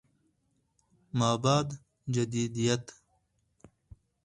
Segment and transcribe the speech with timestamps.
[1.13, 1.67] ما بعد
[2.09, 2.91] جديديت